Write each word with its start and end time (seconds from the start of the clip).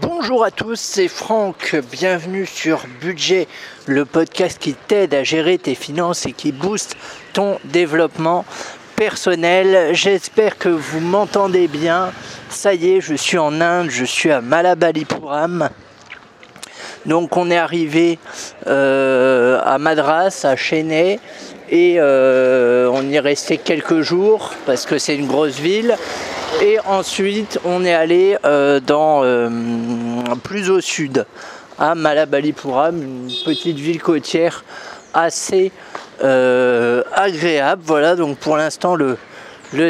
Bonjour 0.00 0.44
à 0.44 0.50
tous, 0.50 0.78
c'est 0.78 1.08
Franck. 1.08 1.74
Bienvenue 1.90 2.44
sur 2.44 2.82
Budget, 3.00 3.48
le 3.86 4.04
podcast 4.04 4.58
qui 4.58 4.74
t'aide 4.74 5.14
à 5.14 5.24
gérer 5.24 5.56
tes 5.56 5.74
finances 5.74 6.26
et 6.26 6.32
qui 6.32 6.52
booste 6.52 6.96
ton 7.32 7.58
développement 7.64 8.44
personnel. 8.96 9.94
J'espère 9.94 10.58
que 10.58 10.68
vous 10.68 11.00
m'entendez 11.00 11.66
bien. 11.66 12.12
Ça 12.50 12.74
y 12.74 12.96
est, 12.96 13.00
je 13.00 13.14
suis 13.14 13.38
en 13.38 13.60
Inde, 13.60 13.88
je 13.88 14.04
suis 14.04 14.30
à 14.30 14.42
Malabalipuram. 14.42 15.70
Donc 17.06 17.36
on 17.36 17.50
est 17.50 17.56
arrivé 17.56 18.18
euh, 18.66 19.60
à 19.64 19.78
Madras, 19.78 20.40
à 20.44 20.56
Chennai, 20.56 21.20
et 21.70 21.96
euh, 21.98 22.90
on 22.92 23.02
y 23.02 23.16
est 23.16 23.20
resté 23.20 23.58
quelques 23.58 24.00
jours 24.00 24.52
parce 24.66 24.86
que 24.86 24.98
c'est 24.98 25.16
une 25.16 25.26
grosse 25.26 25.58
ville. 25.58 25.96
Et 26.62 26.78
ensuite 26.86 27.58
on 27.64 27.84
est 27.84 27.94
allé 27.94 28.36
euh, 28.44 28.80
dans 28.80 29.22
plus 30.42 30.70
au 30.70 30.80
sud, 30.80 31.26
à 31.78 31.94
Malabalipuram, 31.94 33.02
une 33.02 33.30
petite 33.44 33.78
ville 33.78 34.00
côtière 34.00 34.64
assez 35.12 35.72
agréable. 36.22 37.82
Voilà, 37.84 38.16
donc 38.16 38.38
pour 38.38 38.56
l'instant 38.56 38.94
le, 38.94 39.18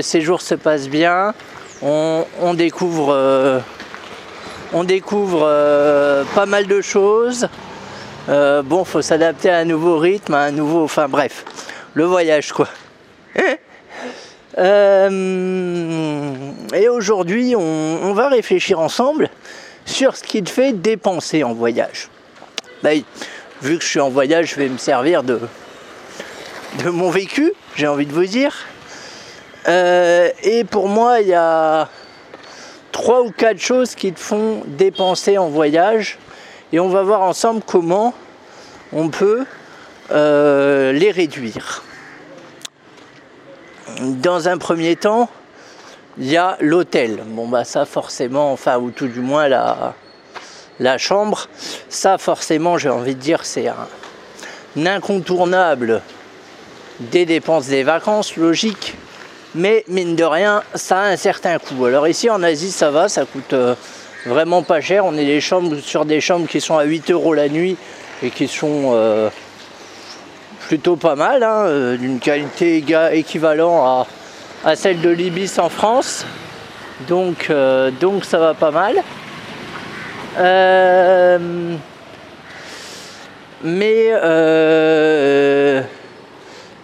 séjour 0.02 0.40
se 0.40 0.54
passe 0.54 0.88
bien. 0.88 1.34
On, 1.82 2.54
découvre 2.54 3.62
on 4.72 4.84
découvre 4.84 5.44
euh, 5.44 6.24
pas 6.34 6.46
mal 6.46 6.66
de 6.66 6.80
choses. 6.80 7.48
Euh, 8.28 8.62
bon, 8.62 8.84
faut 8.84 9.02
s'adapter 9.02 9.50
à 9.50 9.58
un 9.58 9.64
nouveau 9.64 9.98
rythme, 9.98 10.34
à 10.34 10.40
un 10.40 10.50
nouveau. 10.50 10.82
Enfin 10.82 11.08
bref, 11.08 11.44
le 11.94 12.04
voyage 12.04 12.52
quoi. 12.52 12.68
Euh, 14.58 16.32
et 16.72 16.88
aujourd'hui, 16.88 17.54
on, 17.54 18.14
va 18.14 18.30
réfléchir 18.30 18.80
ensemble 18.80 19.28
sur 19.84 20.16
ce 20.16 20.22
qui 20.22 20.42
te 20.42 20.48
fait 20.48 20.72
dépenser 20.72 21.44
en 21.44 21.52
voyage. 21.52 22.08
Bah, 22.82 22.92
vu 23.60 23.76
que 23.76 23.84
je 23.84 23.88
suis 23.88 24.00
en 24.00 24.08
voyage, 24.08 24.52
je 24.52 24.56
vais 24.56 24.70
me 24.70 24.78
servir 24.78 25.22
de, 25.24 25.38
de 26.82 26.88
mon 26.88 27.10
vécu, 27.10 27.52
j'ai 27.74 27.86
envie 27.86 28.06
de 28.06 28.14
vous 28.14 28.24
dire. 28.24 28.66
et 29.68 30.64
pour 30.70 30.88
moi, 30.88 31.20
il 31.20 31.28
y 31.28 31.34
a 31.34 31.90
trois 32.92 33.20
ou 33.20 33.30
quatre 33.32 33.60
choses 33.60 33.94
qui 33.94 34.10
te 34.14 34.20
font 34.20 34.62
dépenser 34.66 35.36
en 35.36 35.48
voyage 35.50 36.18
et 36.72 36.80
on 36.80 36.88
va 36.88 37.02
voir 37.02 37.22
ensemble 37.22 37.62
comment 37.64 38.14
on 38.92 39.08
peut 39.08 39.44
euh, 40.10 40.92
les 40.92 41.10
réduire. 41.10 41.82
Dans 44.00 44.48
un 44.48 44.58
premier 44.58 44.96
temps, 44.96 45.28
il 46.18 46.26
y 46.26 46.36
a 46.36 46.56
l'hôtel. 46.60 47.22
Bon 47.26 47.48
bah 47.48 47.64
ça 47.64 47.84
forcément, 47.84 48.52
enfin 48.52 48.78
ou 48.78 48.90
tout 48.90 49.08
du 49.08 49.20
moins 49.20 49.48
la, 49.48 49.94
la 50.80 50.98
chambre, 50.98 51.48
ça 51.88 52.18
forcément 52.18 52.78
j'ai 52.78 52.90
envie 52.90 53.14
de 53.14 53.20
dire 53.20 53.44
c'est 53.44 53.68
un 53.68 54.86
incontournable 54.86 56.02
des 57.00 57.26
dépenses 57.26 57.66
des 57.66 57.82
vacances, 57.82 58.36
logique 58.36 58.96
mais 59.56 59.84
mine 59.88 60.16
de 60.16 60.24
rien, 60.24 60.62
ça 60.74 60.98
a 61.00 61.08
un 61.08 61.16
certain 61.16 61.58
coût. 61.58 61.86
Alors 61.86 62.06
ici 62.06 62.28
en 62.28 62.42
Asie, 62.42 62.70
ça 62.70 62.90
va, 62.90 63.08
ça 63.08 63.24
coûte 63.24 63.54
euh, 63.54 63.74
vraiment 64.26 64.62
pas 64.62 64.80
cher. 64.80 65.06
On 65.06 65.16
est 65.16 65.24
des 65.24 65.40
chambres, 65.40 65.78
sur 65.78 66.04
des 66.04 66.20
chambres 66.20 66.46
qui 66.46 66.60
sont 66.60 66.76
à 66.76 66.84
8 66.84 67.10
euros 67.10 67.32
la 67.32 67.48
nuit 67.48 67.76
et 68.22 68.30
qui 68.30 68.48
sont 68.48 68.92
euh, 68.94 69.30
plutôt 70.68 70.96
pas 70.96 71.14
mal, 71.14 71.42
hein, 71.42 71.66
euh, 71.66 71.96
d'une 71.96 72.18
qualité 72.18 72.84
équivalente 73.12 74.06
à, 74.64 74.76
celle 74.76 75.00
de 75.00 75.10
l'Ibis 75.10 75.58
en 75.58 75.68
France. 75.68 76.26
Donc, 77.08 77.52
donc 78.00 78.24
ça 78.24 78.38
va 78.38 78.54
pas 78.54 78.70
mal. 78.70 79.02
mais 83.62 84.12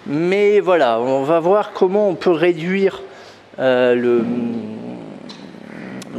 mais 0.06 0.58
voilà, 0.60 1.00
on 1.00 1.22
va 1.22 1.38
voir 1.38 1.72
comment 1.72 2.08
on 2.08 2.14
peut 2.14 2.32
réduire 2.32 3.02
euh, 3.60 3.94
le, 3.94 4.24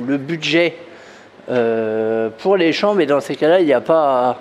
le, 0.07 0.17
budget 0.17 0.77
euh, 1.49 2.29
pour 2.37 2.55
les 2.55 2.71
chambres. 2.71 3.01
Et 3.01 3.05
dans 3.05 3.19
ces 3.19 3.35
cas-là, 3.35 3.59
il 3.59 3.65
n'y 3.65 3.73
a 3.73 3.81
pas 3.81 4.39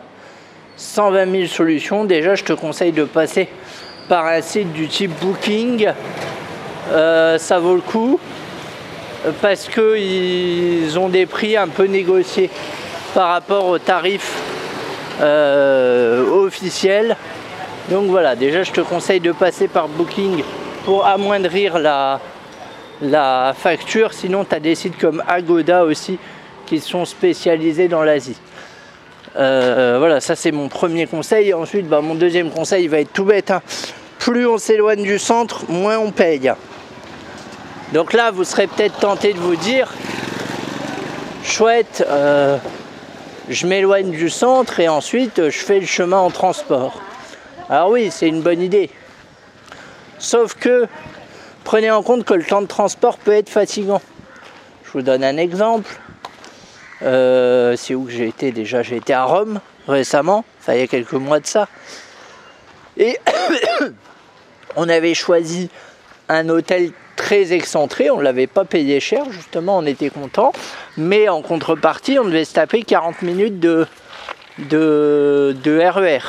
120 0.76 1.30
000 1.30 1.46
solutions. 1.46 2.04
Déjà, 2.04 2.34
je 2.34 2.44
te 2.44 2.52
conseille 2.52 2.92
de 2.92 3.04
passer 3.04 3.48
par 4.08 4.26
un 4.26 4.40
site 4.40 4.72
du 4.72 4.88
type 4.88 5.12
Booking. 5.20 5.88
Euh, 6.92 7.38
ça 7.38 7.58
vaut 7.58 7.74
le 7.74 7.80
coup 7.80 8.18
parce 9.40 9.68
qu'ils 9.68 10.98
ont 10.98 11.08
des 11.08 11.26
prix 11.26 11.56
un 11.56 11.68
peu 11.68 11.84
négociés 11.84 12.50
par 13.14 13.28
rapport 13.28 13.66
aux 13.66 13.78
tarifs 13.78 14.36
officiels. 15.20 17.16
Donc 17.88 18.06
voilà, 18.06 18.34
déjà 18.34 18.62
je 18.62 18.72
te 18.72 18.80
conseille 18.80 19.20
de 19.20 19.32
passer 19.32 19.68
par 19.68 19.86
Booking 19.86 20.42
pour 20.84 21.06
amoindrir 21.06 21.78
la, 21.78 22.20
la 23.00 23.54
facture. 23.56 24.12
Sinon, 24.12 24.44
tu 24.44 24.54
as 24.54 24.60
des 24.60 24.74
sites 24.74 24.98
comme 24.98 25.22
Agoda 25.26 25.84
aussi 25.84 26.18
qui 26.66 26.80
sont 26.80 27.04
spécialisés 27.04 27.88
dans 27.88 28.02
l'Asie. 28.02 28.36
Euh, 29.36 29.96
voilà, 29.98 30.20
ça 30.20 30.36
c'est 30.36 30.52
mon 30.52 30.68
premier 30.68 31.06
conseil. 31.06 31.54
Ensuite, 31.54 31.88
bah, 31.88 32.00
mon 32.00 32.14
deuxième 32.14 32.50
conseil 32.50 32.86
va 32.88 33.00
être 33.00 33.12
tout 33.12 33.24
bête. 33.24 33.50
Hein. 33.50 33.62
Plus 34.18 34.46
on 34.46 34.58
s'éloigne 34.58 35.02
du 35.02 35.18
centre, 35.18 35.70
moins 35.70 35.98
on 35.98 36.10
paye. 36.10 36.52
Donc 37.92 38.12
là, 38.12 38.30
vous 38.30 38.44
serez 38.44 38.66
peut-être 38.66 38.98
tenté 38.98 39.32
de 39.32 39.38
vous 39.38 39.56
dire, 39.56 39.92
chouette, 41.44 42.04
euh, 42.08 42.56
je 43.48 43.66
m'éloigne 43.66 44.10
du 44.10 44.30
centre 44.30 44.80
et 44.80 44.88
ensuite 44.88 45.50
je 45.50 45.58
fais 45.58 45.80
le 45.80 45.86
chemin 45.86 46.18
en 46.18 46.30
transport. 46.30 47.00
Alors 47.68 47.90
oui, 47.90 48.10
c'est 48.10 48.28
une 48.28 48.42
bonne 48.42 48.62
idée. 48.62 48.90
Sauf 50.18 50.54
que 50.54 50.86
prenez 51.64 51.90
en 51.90 52.02
compte 52.02 52.24
que 52.24 52.34
le 52.34 52.44
temps 52.44 52.62
de 52.62 52.66
transport 52.66 53.18
peut 53.18 53.32
être 53.32 53.48
fatigant. 53.48 54.00
Je 54.84 54.92
vous 54.92 55.02
donne 55.02 55.24
un 55.24 55.36
exemple. 55.36 55.98
Euh, 57.04 57.74
c'est 57.76 57.94
où 57.94 58.04
que 58.04 58.12
j'ai 58.12 58.28
été 58.28 58.52
déjà? 58.52 58.82
J'ai 58.82 58.96
été 58.96 59.12
à 59.12 59.24
Rome 59.24 59.60
récemment, 59.88 60.44
enfin 60.60 60.74
il 60.74 60.80
y 60.80 60.82
a 60.82 60.86
quelques 60.86 61.12
mois 61.12 61.40
de 61.40 61.46
ça. 61.46 61.68
Et 62.96 63.18
on 64.76 64.88
avait 64.88 65.14
choisi 65.14 65.70
un 66.28 66.48
hôtel 66.48 66.92
très 67.16 67.52
excentré, 67.52 68.10
on 68.10 68.18
ne 68.18 68.22
l'avait 68.22 68.46
pas 68.46 68.64
payé 68.64 69.00
cher, 69.00 69.24
justement 69.30 69.78
on 69.78 69.86
était 69.86 70.10
content, 70.10 70.52
mais 70.96 71.28
en 71.28 71.42
contrepartie 71.42 72.18
on 72.18 72.24
devait 72.24 72.44
se 72.44 72.54
taper 72.54 72.82
40 72.82 73.22
minutes 73.22 73.58
de, 73.58 73.86
de, 74.58 75.56
de 75.62 75.78
RER. 75.78 76.20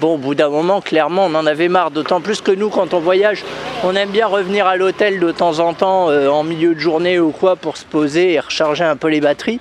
Bon, 0.00 0.14
au 0.14 0.16
bout 0.16 0.34
d'un 0.34 0.48
moment, 0.48 0.80
clairement, 0.80 1.26
on 1.26 1.34
en 1.34 1.44
avait 1.44 1.68
marre. 1.68 1.90
D'autant 1.90 2.22
plus 2.22 2.40
que 2.40 2.52
nous, 2.52 2.70
quand 2.70 2.94
on 2.94 3.00
voyage, 3.00 3.44
on 3.84 3.94
aime 3.94 4.08
bien 4.08 4.26
revenir 4.26 4.66
à 4.66 4.76
l'hôtel 4.76 5.20
de 5.20 5.30
temps 5.30 5.58
en 5.58 5.74
temps, 5.74 6.08
euh, 6.08 6.28
en 6.28 6.42
milieu 6.42 6.74
de 6.74 6.80
journée 6.80 7.20
ou 7.20 7.32
quoi, 7.32 7.54
pour 7.54 7.76
se 7.76 7.84
poser 7.84 8.32
et 8.32 8.40
recharger 8.40 8.82
un 8.82 8.96
peu 8.96 9.08
les 9.08 9.20
batteries. 9.20 9.60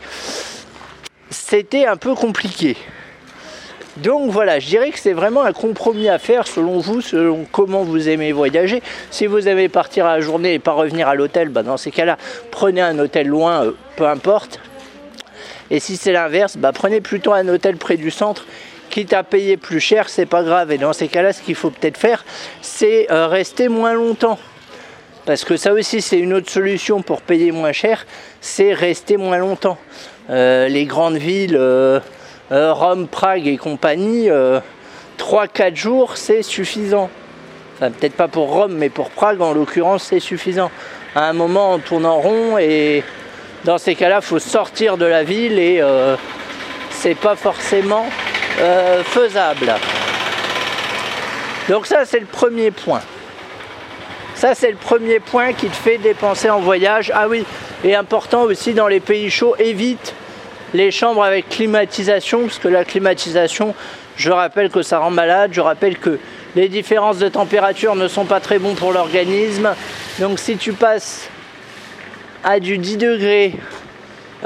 C'était 1.29 1.85
un 1.85 1.97
peu 1.97 2.15
compliqué. 2.15 2.77
Donc 3.97 4.31
voilà, 4.31 4.59
je 4.59 4.67
dirais 4.67 4.91
que 4.91 4.99
c'est 4.99 5.11
vraiment 5.11 5.43
un 5.43 5.51
compromis 5.51 6.07
à 6.07 6.17
faire 6.19 6.47
selon 6.47 6.79
vous, 6.79 7.01
selon 7.01 7.45
comment 7.51 7.83
vous 7.83 8.07
aimez 8.07 8.31
voyager. 8.31 8.81
Si 9.11 9.25
vous 9.25 9.49
aimez 9.49 9.67
partir 9.67 10.05
à 10.05 10.15
la 10.15 10.21
journée 10.21 10.53
et 10.53 10.59
pas 10.59 10.71
revenir 10.71 11.09
à 11.09 11.15
l'hôtel, 11.15 11.49
bah 11.49 11.63
dans 11.63 11.75
ces 11.75 11.91
cas-là, 11.91 12.17
prenez 12.49 12.79
un 12.79 12.97
hôtel 12.97 13.27
loin, 13.27 13.65
euh, 13.65 13.71
peu 13.97 14.07
importe. 14.07 14.61
Et 15.69 15.81
si 15.81 15.97
c'est 15.97 16.13
l'inverse, 16.13 16.55
bah 16.55 16.71
prenez 16.73 17.01
plutôt 17.01 17.33
un 17.33 17.45
hôtel 17.49 17.75
près 17.75 17.97
du 17.97 18.09
centre 18.09 18.45
quitte 18.89 19.13
à 19.13 19.23
payer 19.23 19.55
plus 19.57 19.79
cher, 19.79 20.09
c'est 20.09 20.25
pas 20.25 20.43
grave. 20.43 20.71
Et 20.71 20.77
dans 20.77 20.93
ces 20.93 21.07
cas-là, 21.07 21.31
ce 21.33 21.41
qu'il 21.41 21.55
faut 21.55 21.69
peut-être 21.69 21.97
faire, 21.97 22.25
c'est 22.61 23.09
euh, 23.11 23.27
rester 23.27 23.69
moins 23.69 23.93
longtemps. 23.93 24.37
Parce 25.25 25.45
que 25.45 25.57
ça 25.57 25.73
aussi, 25.73 26.01
c'est 26.01 26.17
une 26.17 26.33
autre 26.33 26.49
solution 26.49 27.01
pour 27.01 27.21
payer 27.21 27.51
moins 27.51 27.71
cher, 27.71 28.05
c'est 28.41 28.73
rester 28.73 29.17
moins 29.17 29.37
longtemps. 29.37 29.77
Euh, 30.29 30.67
les 30.67 30.85
grandes 30.85 31.17
villes, 31.17 31.55
euh, 31.55 31.99
Rome, 32.49 33.07
Prague 33.07 33.47
et 33.47 33.57
compagnie, 33.57 34.29
3-4 35.17 35.75
jours, 35.75 36.17
c'est 36.17 36.41
suffisant. 36.41 37.09
Enfin, 37.75 37.91
peut-être 37.91 38.15
pas 38.15 38.27
pour 38.27 38.51
Rome, 38.51 38.73
mais 38.73 38.89
pour 38.89 39.11
Prague, 39.11 39.41
en 39.41 39.53
l'occurrence, 39.53 40.03
c'est 40.03 40.19
suffisant. 40.19 40.71
À 41.15 41.29
un 41.29 41.33
moment, 41.33 41.73
on 41.73 41.79
tourne 41.79 42.05
en 42.05 42.19
rond 42.19 42.57
et 42.57 43.03
dans 43.65 43.77
ces 43.77 43.93
cas-là, 43.93 44.19
il 44.21 44.25
faut 44.25 44.39
sortir 44.39 44.97
de 44.97 45.05
la 45.05 45.23
ville 45.23 45.59
et 45.59 45.83
c'est 46.89 47.15
pas 47.15 47.35
forcément 47.35 48.05
euh, 48.59 49.03
faisable. 49.03 49.73
Donc 51.69 51.85
ça 51.85 52.05
c'est 52.05 52.19
le 52.19 52.25
premier 52.25 52.71
point. 52.71 53.01
Ça 54.35 54.55
c'est 54.55 54.71
le 54.71 54.77
premier 54.77 55.19
point 55.19 55.53
qui 55.53 55.67
te 55.67 55.75
fait 55.75 55.97
dépenser 55.97 56.49
en 56.49 56.59
voyage. 56.59 57.11
Ah 57.15 57.27
oui, 57.27 57.45
et 57.83 57.95
important 57.95 58.43
aussi 58.43 58.73
dans 58.73 58.87
les 58.87 58.99
pays 58.99 59.29
chauds, 59.29 59.55
évite 59.59 60.13
les 60.73 60.91
chambres 60.91 61.23
avec 61.23 61.49
climatisation, 61.49 62.41
parce 62.43 62.59
que 62.59 62.67
la 62.67 62.85
climatisation, 62.85 63.73
je 64.15 64.31
rappelle 64.31 64.69
que 64.69 64.81
ça 64.81 64.99
rend 64.99 65.11
malade, 65.11 65.51
je 65.53 65.61
rappelle 65.61 65.97
que 65.97 66.19
les 66.55 66.69
différences 66.69 67.17
de 67.17 67.29
température 67.29 67.95
ne 67.95 68.07
sont 68.07 68.25
pas 68.25 68.39
très 68.39 68.59
bons 68.59 68.75
pour 68.75 68.91
l'organisme. 68.91 69.73
Donc 70.19 70.39
si 70.39 70.57
tu 70.57 70.73
passes 70.73 71.29
à 72.43 72.59
du 72.59 72.77
10 72.77 72.97
degrés 72.97 73.53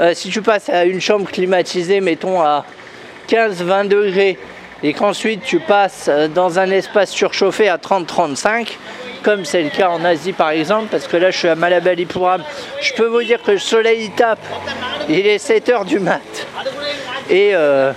euh, 0.00 0.12
si 0.12 0.28
tu 0.28 0.42
passes 0.42 0.68
à 0.68 0.84
une 0.84 1.00
chambre 1.00 1.30
climatisée, 1.30 2.00
mettons 2.00 2.40
à 2.42 2.64
15-20 3.28 3.88
degrés, 3.88 4.38
et 4.82 4.92
qu'ensuite 4.92 5.42
tu 5.42 5.60
passes 5.60 6.06
euh, 6.08 6.28
dans 6.28 6.58
un 6.58 6.70
espace 6.70 7.10
surchauffé 7.10 7.68
à 7.68 7.78
30-35, 7.78 8.68
comme 9.22 9.44
c'est 9.44 9.62
le 9.62 9.70
cas 9.70 9.88
en 9.88 10.04
Asie 10.04 10.32
par 10.32 10.50
exemple, 10.50 10.88
parce 10.90 11.06
que 11.06 11.16
là 11.16 11.30
je 11.30 11.38
suis 11.38 11.48
à 11.48 11.54
Malabalipuram, 11.54 12.42
je 12.82 12.92
peux 12.92 13.06
vous 13.06 13.22
dire 13.22 13.42
que 13.42 13.52
le 13.52 13.58
soleil 13.58 14.10
tape, 14.10 14.44
il 15.08 15.26
est 15.26 15.38
7 15.38 15.68
heures 15.70 15.84
du 15.84 15.98
mat. 15.98 16.20
Et 17.30 17.50
euh, 17.54 17.92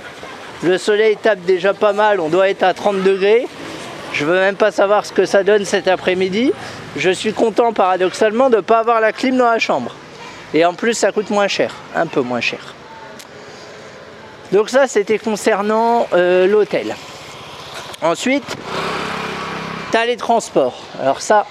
le 0.64 0.78
soleil 0.78 1.18
tape 1.18 1.42
déjà 1.42 1.74
pas 1.74 1.94
mal, 1.94 2.20
on 2.20 2.30
doit 2.30 2.50
être 2.50 2.64
à 2.64 2.74
30 2.74 3.04
degrés. 3.04 3.46
Je 4.14 4.26
veux 4.26 4.40
même 4.40 4.56
pas 4.56 4.72
savoir 4.72 5.06
ce 5.06 5.12
que 5.12 5.26
ça 5.26 5.44
donne 5.44 5.66
cet 5.66 5.88
après-midi. 5.88 6.54
Je 6.96 7.10
suis 7.10 7.34
content 7.34 7.74
paradoxalement 7.74 8.50
de 8.50 8.56
ne 8.56 8.62
pas 8.62 8.80
avoir 8.80 9.02
la 9.02 9.12
clim 9.12 9.38
dans 9.38 9.52
la 9.52 9.60
chambre. 9.60 9.94
Et 10.54 10.64
en 10.64 10.74
plus, 10.74 10.94
ça 10.94 11.12
coûte 11.12 11.30
moins 11.30 11.50
cher, 11.50 11.76
un 11.94 12.08
peu 12.08 12.22
moins 12.22 12.42
cher. 12.42 12.77
Donc 14.52 14.70
ça, 14.70 14.88
c'était 14.88 15.20
concernant 15.20 16.08
euh, 16.14 16.48
l'hôtel. 16.48 16.96
Ensuite, 18.02 18.56
tu 19.92 19.98
as 19.98 20.06
les 20.06 20.18
transports. 20.18 20.82
Alors 21.02 21.22
ça, 21.22 21.46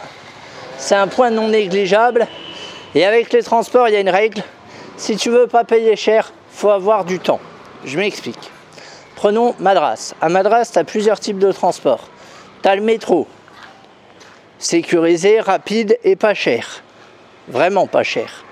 c'est 0.79 0.95
un 0.95 1.09
point 1.09 1.31
non 1.31 1.49
négligeable. 1.49 2.27
Et 2.95 3.05
avec 3.05 3.33
les 3.33 3.43
transports, 3.43 3.89
il 3.89 3.93
y 3.93 3.97
a 3.97 4.01
une 4.01 4.09
règle. 4.09 4.43
Si 4.97 5.17
tu 5.17 5.31
veux 5.31 5.47
pas 5.47 5.65
payer 5.65 5.97
cher, 5.97 6.33
faut 6.51 6.71
avoir 6.71 7.05
du 7.05 7.19
temps. 7.19 7.41
Je 7.85 7.99
m'explique. 7.99 8.51
Prenons 9.15 9.55
Madras. 9.59 10.15
À 10.21 10.29
Madras, 10.29 10.71
tu 10.73 10.79
as 10.79 10.85
plusieurs 10.85 11.21
types 11.21 11.39
de 11.39 11.53
transports. 11.53 12.09
Tu 12.63 12.69
as 12.69 12.77
le 12.77 12.83
métro. 12.83 13.27
Sécurisé, 14.59 15.41
rapide 15.41 15.99
et 16.03 16.17
pas 16.17 16.33
cher. 16.33 16.83
Vraiment 17.49 17.87
pas 17.87 18.03
cher 18.03 18.45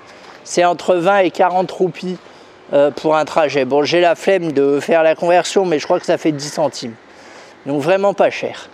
c'est 0.44 0.64
entre 0.64 0.94
20 0.94 1.18
et 1.20 1.30
40 1.30 1.70
roupies 1.70 2.18
euh, 2.74 2.90
pour 2.90 3.14
un 3.14 3.24
trajet. 3.24 3.64
Bon, 3.64 3.84
j'ai 3.84 4.00
la 4.00 4.16
flemme 4.16 4.50
de 4.50 4.80
faire 4.80 5.04
la 5.04 5.14
conversion, 5.14 5.64
mais 5.64 5.78
je 5.78 5.84
crois 5.84 6.00
que 6.00 6.06
ça 6.06 6.18
fait 6.18 6.32
10 6.32 6.54
centimes. 6.54 6.94
Donc 7.66 7.80
vraiment 7.80 8.14
pas 8.14 8.30
cher. 8.30 8.68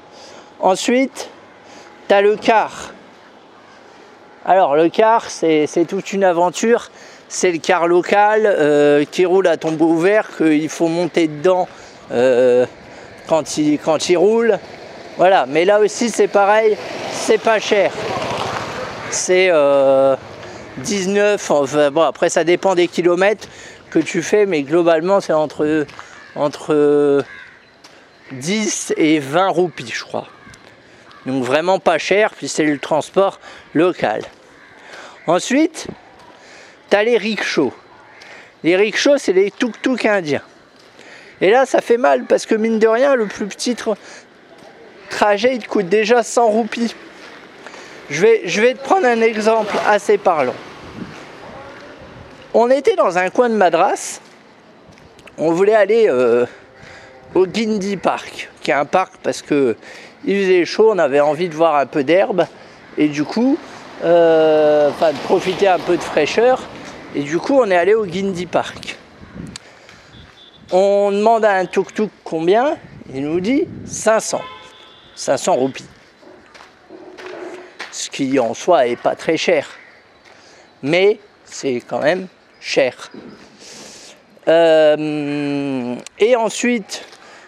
Ensuite, 0.59 1.29
tu 2.09 2.15
as 2.15 2.23
le 2.23 2.37
car. 2.37 2.95
Alors 4.47 4.75
le 4.75 4.89
car, 4.89 5.29
c'est 5.29 5.67
toute 5.87 6.15
une 6.15 6.25
aventure. 6.25 6.91
C'est 7.29 7.53
le 7.53 7.59
car 7.59 7.87
local 7.87 8.47
euh, 8.47 9.05
qui 9.05 9.27
roule 9.27 9.47
à 9.47 9.59
tombeau 9.59 9.89
ouvert, 9.89 10.35
qu'il 10.35 10.71
faut 10.71 10.89
monter 10.89 11.29
dedans 11.29 11.69
euh, 12.11 12.65
quand, 13.29 13.59
il, 13.59 14.17
roule. 14.17 14.59
Voilà, 15.19 15.45
mais 15.47 15.67
là 15.67 15.79
aussi 15.79 16.09
c'est 16.09 16.27
pareil, 16.27 16.75
c'est 17.13 17.39
pas 17.39 17.59
cher. 17.59 17.93
C'est 19.11 19.53
19, 20.79 21.51
enfin, 21.51 21.91
bon 21.91 22.03
après 22.03 22.31
ça 22.31 22.45
dépend 22.45 22.75
des 22.75 22.89
kilomètres 22.89 23.47
que 23.91 23.99
tu 23.99 24.23
fais, 24.23 24.47
mais 24.47 24.63
globalement 24.63 25.21
c'est 25.21 25.33
entre, 25.33 25.87
entre 26.35 27.25
10 28.33 28.95
et 28.97 29.19
20 29.19 29.49
roupies 29.49 29.93
je 29.93 30.05
crois. 30.05 30.29
Donc 31.27 31.45
vraiment 31.45 31.79
pas 31.79 31.99
cher, 31.99 32.33
puis 32.35 32.49
c'est 32.49 32.65
le 32.65 32.79
transport 32.79 33.41
local. 33.75 34.23
Ensuite, 35.27 35.87
tu 36.91 36.97
as 36.97 37.05
les 37.05 37.19
rickshaws. 37.19 37.75
Les 38.65 38.77
rickshaws, 38.77 39.19
c'est 39.19 39.33
les 39.33 39.51
tuk-tuk 39.51 40.07
indiens. 40.07 40.43
Et 41.41 41.51
là, 41.51 41.67
ça 41.67 41.81
fait 41.81 41.97
mal 41.97 42.25
parce 42.25 42.47
que 42.47 42.55
mine 42.55 42.79
de 42.79 42.87
rien, 42.87 43.15
le 43.15 43.27
plus 43.27 43.47
petit 43.47 43.77
trajet, 45.09 45.55
il 45.55 45.63
te 45.63 45.69
coûte 45.69 45.89
déjà 45.89 46.23
100 46.23 46.47
roupies. 46.49 46.95
Je 48.11 48.21
vais, 48.21 48.43
je 48.45 48.61
vais 48.61 48.75
te 48.75 48.83
prendre 48.83 49.07
un 49.07 49.21
exemple 49.21 49.75
assez 49.87 50.19
parlant. 50.19 50.55
On 52.53 52.69
était 52.69 52.97
dans 52.97 53.17
un 53.17 53.31
coin 53.31 53.49
de 53.49 53.55
Madras. 53.55 54.21
On 55.39 55.53
voulait 55.53 55.75
aller 55.75 56.07
euh, 56.09 56.47
au 57.37 57.47
Gindi 57.47 57.97
Park, 57.97 58.51
qui 58.61 58.73
est 58.73 58.75
un 58.75 58.87
parc 58.87 59.13
parce 59.23 59.41
que 59.41 59.77
il 60.25 60.41
faisait 60.41 60.65
chaud, 60.65 60.91
on 60.91 60.99
avait 60.99 61.21
envie 61.21 61.49
de 61.49 61.55
voir 61.55 61.77
un 61.77 61.87
peu 61.87 62.03
d'herbe 62.03 62.47
et 62.99 63.07
du 63.07 63.23
coup, 63.23 63.57
euh, 64.03 64.91
enfin 64.91 65.13
de 65.13 65.19
profiter 65.19 65.69
un 65.69 65.79
peu 65.79 65.97
de 65.97 66.03
fraîcheur. 66.03 66.61
Et 67.15 67.23
du 67.23 67.39
coup, 67.39 67.55
on 67.55 67.71
est 67.71 67.77
allé 67.77 67.95
au 67.95 68.05
Gindi 68.05 68.47
Park. 68.47 68.97
On 70.73 71.13
demande 71.13 71.45
à 71.45 71.53
un 71.53 71.67
tuk-tuk 71.67 72.11
combien? 72.25 72.77
Il 73.15 73.29
nous 73.29 73.41
dit 73.41 73.69
500. 73.87 74.41
500 75.15 75.55
roupies. 75.55 75.87
Ce 77.93 78.11
qui 78.11 78.41
en 78.41 78.55
soi 78.55 78.89
est 78.89 79.01
pas 79.01 79.15
très 79.15 79.37
cher. 79.37 79.69
Mais 80.83 81.21
c'est 81.45 81.83
quand 81.87 82.01
même 82.01 82.27
cher. 82.61 83.11
Euh, 84.49 85.97
et 86.19 86.37
ensuite, 86.37 87.05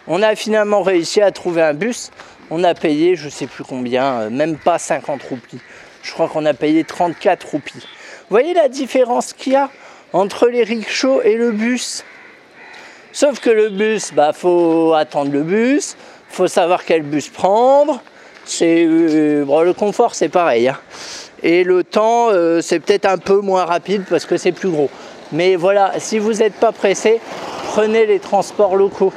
on 0.07 0.23
a 0.23 0.35
finalement 0.35 0.83
réussi 0.83 1.21
à 1.21 1.31
trouver 1.31 1.63
un 1.63 1.75
bus. 1.75 2.11
On 2.51 2.65
a 2.65 2.75
payé, 2.75 3.17
je 3.17 3.29
sais 3.29 3.47
plus 3.47 3.65
combien, 3.65 4.21
euh, 4.23 4.31
même 4.31 4.57
pas 4.57 4.79
50 4.79 5.23
roupies. 5.23 5.61
Je 6.03 6.13
crois 6.13 6.29
qu'on 6.29 6.45
a 6.45 6.55
payé 6.55 6.85
34 6.85 7.49
roupies. 7.49 7.79
Vous 7.79 8.31
voyez 8.31 8.55
la 8.55 8.69
différence 8.69 9.33
qu'il 9.33 9.53
y 9.53 9.57
a 9.57 9.71
entre 10.13 10.49
les 10.49 10.65
rickshaws 10.65 11.23
et 11.23 11.37
le 11.37 11.53
bus? 11.53 12.05
Sauf 13.13 13.41
que 13.41 13.51
le 13.51 13.69
bus, 13.69 14.13
bah 14.15 14.33
faut 14.33 14.95
attendre 14.95 15.33
le 15.33 15.43
bus, 15.43 15.97
faut 16.29 16.47
savoir 16.47 16.85
quel 16.85 17.03
bus 17.03 17.29
prendre. 17.29 18.03
C'est 18.45 18.85
euh, 18.85 19.45
le 19.65 19.73
confort, 19.73 20.15
c'est 20.15 20.29
pareil. 20.29 20.69
Hein. 20.69 20.79
Et 21.43 21.65
le 21.65 21.83
temps, 21.85 22.29
c'est 22.61 22.79
peut-être 22.81 23.07
un 23.07 23.19
peu 23.19 23.41
moins 23.41 23.65
rapide 23.65 24.05
parce 24.09 24.25
que 24.27 24.37
c'est 24.37 24.53
plus 24.53 24.71
gros. 24.71 24.91
Mais 25.33 25.57
voilà, 25.57 25.93
si 25.99 26.19
vous 26.19 26.35
n'êtes 26.35 26.55
pas 26.55 26.73
pressé, 26.73 27.21
prenez 27.69 28.07
les 28.07 28.19
transports 28.19 28.77
locaux. 28.77 29.13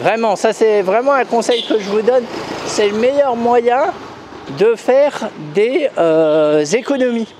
Vraiment, 0.00 0.36
ça 0.36 0.52
c'est 0.52 0.80
vraiment 0.80 1.12
un 1.12 1.24
conseil 1.24 1.62
que 1.66 1.78
je 1.78 1.90
vous 1.90 2.02
donne. 2.02 2.24
C'est 2.66 2.88
le 2.88 2.96
meilleur 2.96 3.36
moyen 3.36 3.92
de 4.58 4.74
faire 4.76 5.28
des 5.54 5.90
euh, 5.98 6.64
économies. 6.64 7.34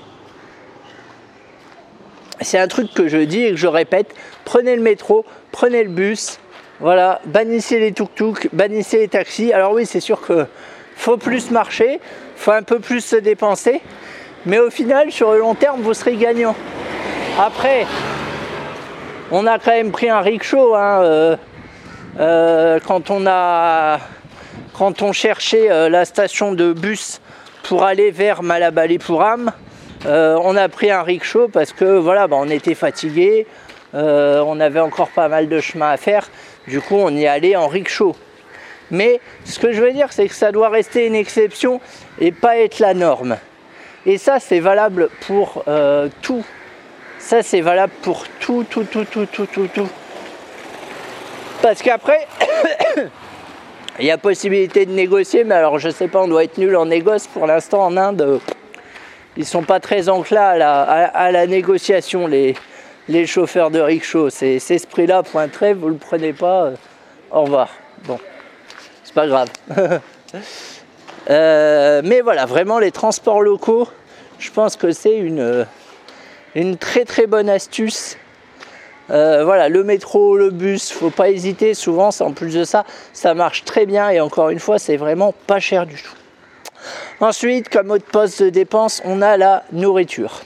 C'est 2.41 2.59
un 2.59 2.67
truc 2.67 2.93
que 2.93 3.07
je 3.07 3.17
dis 3.17 3.45
et 3.45 3.51
que 3.51 3.57
je 3.57 3.67
répète. 3.67 4.13
Prenez 4.45 4.75
le 4.75 4.81
métro, 4.81 5.25
prenez 5.51 5.83
le 5.83 5.89
bus. 5.89 6.39
Voilà, 6.79 7.19
bannissez 7.25 7.79
les 7.79 7.91
tuk-tuk, 7.91 8.49
bannissez 8.53 8.99
les 8.99 9.07
taxis. 9.07 9.51
Alors 9.51 9.73
oui, 9.73 9.85
c'est 9.85 9.99
sûr 9.99 10.21
que 10.21 10.45
faut 10.95 11.17
plus 11.17 11.51
marcher, 11.51 11.99
faut 12.39 12.51
un 12.51 12.63
peu 12.63 12.79
plus 12.79 13.01
se 13.01 13.17
dépenser. 13.17 13.81
Mais 14.45 14.59
au 14.59 14.69
final, 14.69 15.11
sur 15.11 15.33
le 15.33 15.39
long 15.39 15.55
terme, 15.55 15.81
vous 15.81 15.93
serez 15.93 16.15
gagnant. 16.15 16.55
Après, 17.37 17.85
on 19.31 19.45
a 19.45 19.59
quand 19.59 19.71
même 19.71 19.91
pris 19.91 20.09
un 20.09 20.21
rickshaw 20.21 20.73
hein, 20.75 21.01
euh, 21.03 21.37
euh, 22.19 22.79
quand 22.85 23.11
on 23.11 23.27
a 23.27 23.99
quand 24.73 25.01
on 25.01 25.11
cherchait 25.11 25.69
euh, 25.69 25.89
la 25.89 26.05
station 26.05 26.53
de 26.53 26.71
bus 26.71 27.19
pour 27.63 27.83
aller 27.83 28.11
vers 28.11 28.41
Malabalipuram. 28.41 29.51
on 30.05 30.55
a 30.55 30.69
pris 30.69 30.91
un 30.91 31.03
rickshaw 31.03 31.49
parce 31.49 31.73
que 31.73 31.97
voilà, 31.97 32.27
bah, 32.27 32.37
on 32.39 32.49
était 32.49 32.75
fatigué, 32.75 33.45
on 33.93 34.59
avait 34.61 34.79
encore 34.79 35.09
pas 35.09 35.27
mal 35.27 35.49
de 35.49 35.59
chemin 35.59 35.89
à 35.89 35.97
faire. 35.97 36.29
Du 36.67 36.79
coup, 36.79 36.95
on 36.95 37.09
y 37.09 37.27
allait 37.27 37.57
en 37.57 37.67
rickshaw. 37.67 38.15
Mais 38.91 39.19
ce 39.45 39.59
que 39.59 39.71
je 39.71 39.81
veux 39.81 39.91
dire, 39.91 40.11
c'est 40.11 40.27
que 40.27 40.33
ça 40.33 40.51
doit 40.51 40.69
rester 40.69 41.05
une 41.05 41.15
exception 41.15 41.79
et 42.19 42.31
pas 42.31 42.57
être 42.57 42.79
la 42.79 42.93
norme. 42.93 43.37
Et 44.05 44.17
ça, 44.17 44.39
c'est 44.39 44.59
valable 44.59 45.09
pour 45.27 45.63
tout 46.21 46.43
ça, 47.19 47.43
c'est 47.43 47.61
valable 47.61 47.91
pour 48.01 48.23
tout, 48.39 48.65
tout, 48.67 48.85
tout, 48.85 49.03
tout, 49.03 49.25
tout, 49.25 49.45
tout, 49.45 49.67
tout. 49.67 49.89
Parce 51.61 51.81
qu'après, 51.81 52.25
il 53.99 54.05
y 54.05 54.11
a 54.11 54.17
possibilité 54.17 54.85
de 54.85 54.91
négocier, 54.91 55.43
mais 55.43 55.55
alors 55.55 55.77
je 55.77 55.89
sais 55.89 56.07
pas, 56.07 56.21
on 56.21 56.27
doit 56.29 56.45
être 56.45 56.57
nul 56.57 56.75
en 56.75 56.85
négoce 56.85 57.27
pour 57.27 57.45
l'instant 57.45 57.83
en 57.83 57.97
Inde. 57.97 58.39
Ils 59.37 59.45
sont 59.45 59.63
pas 59.63 59.79
très 59.79 60.09
enclins 60.09 60.41
à 60.41 60.57
la, 60.57 60.81
à, 60.81 61.31
la 61.31 61.45
négociation, 61.45 62.25
les, 62.25 62.55
les 63.09 63.27
chauffeurs 63.27 63.69
de 63.69 63.79
rickshaw. 63.79 64.29
C'est, 64.29 64.59
ce 64.59 64.87
prix-là, 64.87 65.21
point 65.21 65.49
très, 65.49 65.73
vous 65.73 65.89
le 65.89 65.95
prenez 65.97 66.33
pas, 66.33 66.63
euh, 66.63 66.75
au 67.31 67.41
revoir. 67.43 67.69
Bon, 68.05 68.17
c'est 69.09 69.15
pas 69.15 69.27
grave. 69.27 69.49
Euh, 71.29 72.01
mais 72.03 72.21
voilà, 72.21 72.45
vraiment 72.47 72.79
les 72.79 72.91
transports 72.91 73.41
locaux, 73.41 73.87
je 74.39 74.49
pense 74.49 74.75
que 74.75 74.91
c'est 74.91 75.17
une 75.17 75.67
une 76.55 76.77
très 76.77 77.05
très 77.05 77.27
bonne 77.27 77.49
astuce. 77.49 78.17
Euh, 79.11 79.43
voilà, 79.43 79.69
le 79.69 79.83
métro, 79.83 80.37
le 80.37 80.49
bus, 80.49 80.91
faut 80.91 81.11
pas 81.11 81.29
hésiter. 81.29 81.75
Souvent, 81.75 82.09
en 82.21 82.31
plus 82.31 82.55
de 82.55 82.63
ça, 82.63 82.83
ça 83.13 83.35
marche 83.35 83.63
très 83.63 83.85
bien 83.85 84.09
et 84.09 84.21
encore 84.21 84.49
une 84.49 84.59
fois, 84.59 84.79
c'est 84.79 84.97
vraiment 84.97 85.33
pas 85.45 85.59
cher 85.59 85.85
du 85.85 86.01
tout. 86.01 86.15
Ensuite, 87.19 87.69
comme 87.69 87.91
autre 87.91 88.05
poste 88.05 88.41
de 88.41 88.49
dépense, 88.49 89.01
on 89.05 89.21
a 89.21 89.37
la 89.37 89.65
nourriture. 89.71 90.41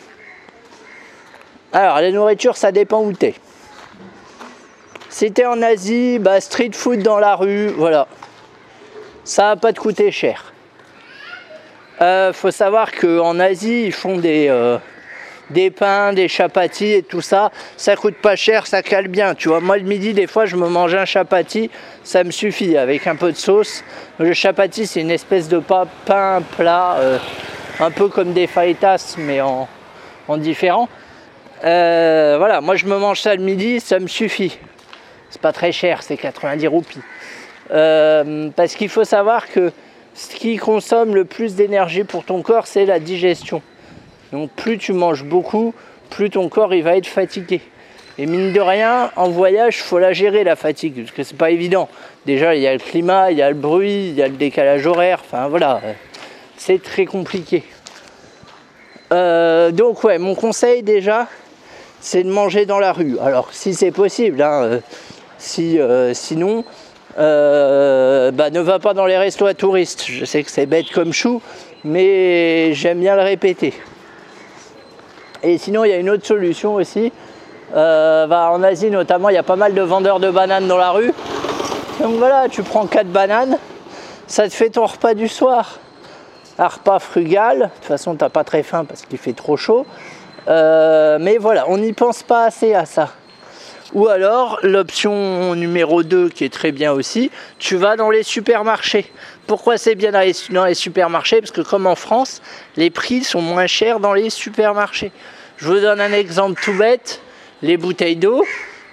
Alors, 1.71 2.01
la 2.01 2.11
nourriture, 2.11 2.57
ça 2.57 2.73
dépend 2.73 3.03
où 3.03 3.13
t'es. 3.13 3.35
Si 5.09 5.31
t'es 5.31 5.45
en 5.45 5.61
Asie, 5.61 6.17
bah, 6.19 6.41
street 6.41 6.71
food 6.73 7.03
dans 7.03 7.19
la 7.19 7.35
rue, 7.35 7.67
voilà. 7.67 8.07
Ça 9.23 9.49
va 9.49 9.55
pas 9.55 9.73
te 9.73 9.79
coûter 9.79 10.11
cher. 10.11 10.53
Euh, 12.01 12.33
faut 12.33 12.51
savoir 12.51 12.91
qu'en 12.91 13.39
Asie, 13.39 13.85
ils 13.85 13.91
font 13.93 14.17
des, 14.17 14.47
euh, 14.49 14.77
des 15.49 15.71
pains, 15.71 16.13
des 16.13 16.27
chapatis 16.27 16.91
et 16.91 17.03
tout 17.03 17.21
ça, 17.21 17.51
ça 17.77 17.95
coûte 17.95 18.15
pas 18.15 18.35
cher, 18.35 18.67
ça 18.67 18.81
cale 18.81 19.07
bien. 19.07 19.35
Tu 19.35 19.47
vois, 19.47 19.59
moi 19.59 19.77
le 19.77 19.83
midi, 19.83 20.13
des 20.13 20.27
fois, 20.27 20.45
je 20.45 20.55
me 20.55 20.67
mange 20.67 20.95
un 20.95 21.05
chapati, 21.05 21.69
ça 22.03 22.23
me 22.23 22.31
suffit 22.31 22.77
avec 22.77 23.07
un 23.07 23.15
peu 23.15 23.31
de 23.31 23.37
sauce. 23.37 23.83
Le 24.19 24.33
chapati, 24.33 24.87
c'est 24.87 25.01
une 25.01 25.11
espèce 25.11 25.47
de 25.47 25.59
pain 25.59 26.41
plat, 26.57 26.95
euh, 26.99 27.17
un 27.79 27.91
peu 27.91 28.07
comme 28.07 28.33
des 28.33 28.47
fajitas, 28.47 29.15
mais 29.17 29.41
en, 29.41 29.67
différent. 30.37 30.89
Euh, 31.63 32.35
voilà, 32.37 32.59
moi 32.59 32.75
je 32.75 32.85
me 32.85 32.97
mange 32.97 33.21
ça 33.21 33.35
le 33.35 33.43
midi, 33.43 33.79
ça 33.79 33.99
me 33.99 34.07
suffit. 34.07 34.57
C'est 35.29 35.41
pas 35.41 35.53
très 35.53 35.71
cher, 35.71 36.01
c'est 36.01 36.17
90 36.17 36.67
roupies. 36.67 37.01
Euh, 37.71 38.49
parce 38.55 38.75
qu'il 38.75 38.89
faut 38.89 39.03
savoir 39.03 39.49
que 39.49 39.71
ce 40.13 40.35
qui 40.35 40.57
consomme 40.57 41.15
le 41.15 41.25
plus 41.25 41.55
d'énergie 41.55 42.03
pour 42.03 42.23
ton 42.23 42.41
corps, 42.41 42.67
c'est 42.67 42.85
la 42.85 42.99
digestion. 42.99 43.61
Donc 44.31 44.51
plus 44.51 44.77
tu 44.77 44.93
manges 44.93 45.23
beaucoup, 45.23 45.73
plus 46.09 46.29
ton 46.29 46.49
corps 46.49 46.69
va 46.69 46.97
être 46.97 47.07
fatigué. 47.07 47.61
Et 48.19 48.27
mine 48.27 48.53
de 48.53 48.59
rien, 48.59 49.11
en 49.15 49.29
voyage, 49.29 49.77
il 49.77 49.83
faut 49.83 49.97
la 49.97 50.13
gérer 50.13 50.43
la 50.43 50.55
fatigue, 50.55 51.03
parce 51.03 51.11
que 51.11 51.23
c'est 51.23 51.37
pas 51.37 51.49
évident. 51.49 51.89
Déjà, 52.27 52.55
il 52.55 52.61
y 52.61 52.67
a 52.67 52.73
le 52.73 52.79
climat, 52.79 53.31
il 53.31 53.37
y 53.37 53.41
a 53.41 53.49
le 53.49 53.55
bruit, 53.55 54.09
il 54.09 54.15
y 54.15 54.21
a 54.21 54.27
le 54.27 54.35
décalage 54.35 54.85
horaire, 54.85 55.21
enfin 55.23 55.47
voilà, 55.47 55.81
c'est 56.57 56.81
très 56.81 57.05
compliqué. 57.05 57.63
Euh, 59.11 59.71
donc 59.71 60.03
ouais, 60.03 60.19
mon 60.19 60.35
conseil 60.35 60.83
déjà, 60.83 61.27
c'est 62.01 62.23
de 62.23 62.29
manger 62.29 62.65
dans 62.65 62.79
la 62.79 62.93
rue. 62.93 63.17
Alors 63.19 63.51
si 63.51 63.73
c'est 63.73 63.91
possible, 63.91 64.41
hein, 64.41 64.79
euh, 65.59 66.13
sinon, 66.13 66.65
euh, 67.17 68.31
bah, 68.31 68.49
ne 68.49 68.59
va 68.59 68.79
pas 68.79 68.93
dans 68.93 69.05
les 69.05 69.17
restos 69.17 69.45
à 69.45 69.53
touristes. 69.53 70.05
Je 70.07 70.25
sais 70.25 70.43
que 70.43 70.51
c'est 70.51 70.65
bête 70.65 70.89
comme 70.91 71.13
chou, 71.13 71.41
mais 71.83 72.73
j'aime 72.73 72.99
bien 72.99 73.15
le 73.15 73.21
répéter. 73.21 73.73
Et 75.43 75.57
sinon, 75.57 75.83
il 75.83 75.89
y 75.89 75.93
a 75.93 75.97
une 75.97 76.09
autre 76.09 76.25
solution 76.25 76.75
aussi. 76.75 77.11
Euh, 77.75 78.27
bah, 78.27 78.49
en 78.51 78.63
Asie 78.63 78.89
notamment, 78.89 79.29
il 79.29 79.35
y 79.35 79.37
a 79.37 79.43
pas 79.43 79.55
mal 79.55 79.73
de 79.73 79.81
vendeurs 79.81 80.19
de 80.19 80.29
bananes 80.29 80.67
dans 80.67 80.77
la 80.77 80.91
rue. 80.91 81.13
Donc 81.99 82.15
voilà, 82.15 82.47
tu 82.49 82.63
prends 82.63 82.85
4 82.87 83.07
bananes, 83.07 83.57
ça 84.27 84.47
te 84.47 84.53
fait 84.53 84.69
ton 84.69 84.85
repas 84.85 85.13
du 85.13 85.27
soir. 85.27 85.79
Un 86.59 86.67
repas 86.67 86.99
frugal, 86.99 87.59
de 87.59 87.63
toute 87.65 87.85
façon, 87.85 88.15
tu 88.15 88.23
n'as 88.23 88.29
pas 88.29 88.43
très 88.43 88.63
faim 88.63 88.85
parce 88.85 89.01
qu'il 89.03 89.17
fait 89.17 89.33
trop 89.33 89.57
chaud. 89.57 89.85
Euh, 90.47 91.17
mais 91.19 91.37
voilà, 91.37 91.65
on 91.67 91.77
n'y 91.77 91.93
pense 91.93 92.23
pas 92.23 92.45
assez 92.45 92.73
à 92.73 92.85
ça. 92.85 93.09
Ou 93.93 94.07
alors, 94.07 94.59
l'option 94.63 95.53
numéro 95.53 96.01
2 96.01 96.29
qui 96.29 96.43
est 96.45 96.53
très 96.53 96.71
bien 96.71 96.91
aussi, 96.91 97.29
tu 97.59 97.75
vas 97.75 97.95
dans 97.95 98.09
les 98.09 98.23
supermarchés. 98.23 99.11
Pourquoi 99.45 99.77
c'est 99.77 99.93
bien 99.93 100.11
dans 100.11 100.65
les, 100.65 100.73
supermarchés? 100.73 101.41
Parce 101.41 101.51
que 101.51 101.61
comme 101.61 101.85
en 101.85 101.95
France, 101.95 102.41
les 102.75 102.89
prix 102.89 103.23
sont 103.23 103.41
moins 103.41 103.67
chers 103.67 103.99
dans 103.99 104.13
les 104.13 104.31
supermarchés. 104.31 105.11
Je 105.57 105.67
vous 105.67 105.79
donne 105.79 106.01
un 106.01 106.11
exemple 106.11 106.59
tout 106.63 106.73
bête. 106.73 107.21
Les 107.61 107.77
bouteilles 107.77 108.15
d'eau, 108.15 108.43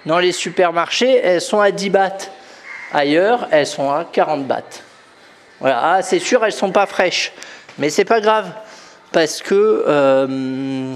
dans 0.05 0.19
les 0.19 0.31
supermarchés, 0.31 1.19
elles 1.23 1.41
sont 1.41 1.59
à 1.59 1.71
10 1.71 1.89
bahts. 1.89 2.29
Ailleurs, 2.93 3.47
elles 3.51 3.67
sont 3.67 3.89
à 3.89 4.05
40 4.05 4.45
bahts. 4.45 4.83
Voilà, 5.59 5.93
ah, 5.95 6.01
c'est 6.03 6.19
sûr, 6.19 6.45
elles 6.45 6.53
sont 6.53 6.71
pas 6.71 6.85
fraîches. 6.85 7.33
Mais 7.79 7.89
c'est 7.89 8.05
pas 8.05 8.21
grave. 8.21 8.51
Parce 9.11 9.41
que... 9.41 9.83
Euh, 9.87 10.95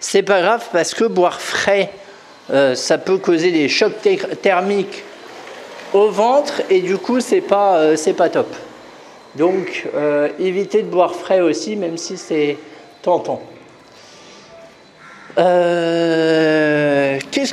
c'est 0.00 0.24
pas 0.24 0.42
grave 0.42 0.64
parce 0.72 0.94
que 0.94 1.04
boire 1.04 1.40
frais 1.40 1.92
euh, 2.50 2.74
ça 2.74 2.98
peut 2.98 3.18
causer 3.18 3.52
des 3.52 3.68
chocs 3.68 3.94
thermiques 4.42 5.04
au 5.92 6.08
ventre 6.08 6.62
et 6.70 6.80
du 6.80 6.96
coup 6.96 7.20
c'est 7.20 7.40
pas, 7.40 7.76
euh, 7.76 7.96
pas 8.16 8.28
top. 8.28 8.52
Donc 9.36 9.86
euh, 9.94 10.28
évitez 10.38 10.82
de 10.82 10.88
boire 10.88 11.14
frais 11.14 11.40
aussi 11.40 11.76
même 11.76 11.96
si 11.96 12.16
c'est 12.16 12.56
tentant. 13.02 13.42
Qu'est-ce 15.36 15.44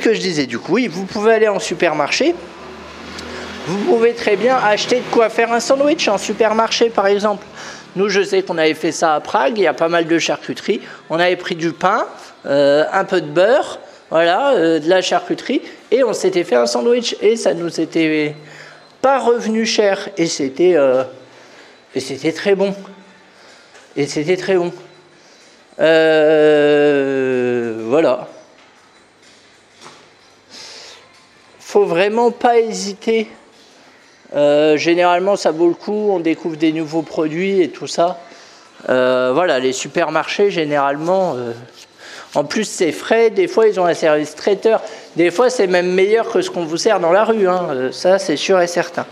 que 0.02 0.12
je 0.12 0.20
disais? 0.20 0.46
Du 0.46 0.58
coup 0.58 0.74
Oui, 0.74 0.86
vous 0.86 1.06
pouvez 1.06 1.32
aller 1.32 1.48
en 1.48 1.58
supermarché. 1.58 2.34
Vous 3.66 3.78
pouvez 3.84 4.12
très 4.12 4.36
bien 4.36 4.56
acheter 4.56 4.96
de 4.96 5.10
quoi 5.10 5.30
faire 5.30 5.52
un 5.52 5.60
sandwich 5.60 6.06
en 6.08 6.18
supermarché 6.18 6.90
par 6.90 7.06
exemple. 7.06 7.46
Nous, 7.96 8.08
je 8.08 8.22
sais 8.22 8.42
qu'on 8.42 8.58
avait 8.58 8.74
fait 8.74 8.92
ça 8.92 9.14
à 9.14 9.20
Prague, 9.20 9.54
il 9.56 9.62
y 9.62 9.66
a 9.66 9.72
pas 9.72 9.88
mal 9.88 10.06
de 10.06 10.18
charcuterie. 10.18 10.82
On 11.08 11.18
avait 11.18 11.36
pris 11.36 11.56
du 11.56 11.72
pain, 11.72 12.06
un 12.44 13.04
peu 13.04 13.22
de 13.22 13.26
beurre, 13.26 13.78
voilà, 14.10 14.54
euh, 14.54 14.80
de 14.80 14.88
la 14.88 15.02
charcuterie, 15.02 15.62
et 15.92 16.02
on 16.02 16.12
s'était 16.12 16.42
fait 16.42 16.56
un 16.56 16.66
sandwich, 16.66 17.16
et 17.20 17.36
ça 17.36 17.54
nous 17.54 17.80
était 17.80 18.34
pas 19.00 19.20
revenu 19.20 19.64
cher, 19.64 20.08
et 20.16 20.26
c'était 20.26 20.74
euh, 20.74 21.04
c'était 21.96 22.32
très 22.32 22.56
bon, 22.56 22.74
et 23.96 24.06
c'était 24.08 24.36
très 24.36 24.56
bon. 24.56 24.72
Euh, 25.78 26.74
voilà. 27.86 28.28
Faut 31.60 31.84
vraiment 31.84 32.32
pas 32.32 32.58
hésiter. 32.58 33.28
généralement, 34.34 35.36
ça 35.36 35.52
vaut 35.52 35.68
le 35.68 35.74
coup. 35.74 36.10
On 36.10 36.18
découvre 36.18 36.56
des 36.56 36.72
nouveaux 36.72 37.02
produits 37.02 37.62
et 37.62 37.70
tout 37.70 37.86
ça. 37.86 38.18
voilà, 38.88 39.60
les 39.60 39.72
supermarchés, 39.72 40.50
généralement, 40.50 41.36
en 42.34 42.44
plus, 42.44 42.64
c'est 42.64 42.92
frais. 42.92 43.30
Des 43.30 43.48
fois, 43.48 43.66
ils 43.66 43.80
ont 43.80 43.86
un 43.86 43.94
service 43.94 44.34
traiteur. 44.34 44.82
Des 45.16 45.30
fois, 45.30 45.50
c'est 45.50 45.66
même 45.66 45.92
meilleur 45.92 46.30
que 46.30 46.42
ce 46.42 46.50
qu'on 46.50 46.64
vous 46.64 46.76
sert 46.76 47.00
dans 47.00 47.12
la 47.12 47.24
rue. 47.24 47.48
Hein. 47.48 47.68
Euh, 47.70 47.92
ça, 47.92 48.18
c'est 48.18 48.36
sûr 48.36 48.60
et 48.60 48.66
certain. 48.66 49.06